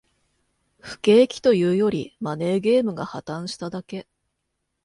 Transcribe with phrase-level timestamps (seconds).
[0.79, 4.07] 不景気というより、マネーゲームが破綻しただけ